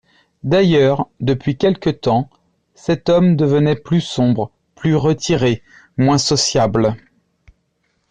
[0.43, 2.27] D'ailleurs, depuis quelque temps,
[2.73, 5.61] cet homme devenait plus sombre, plus retiré,
[5.95, 6.95] moins sociable.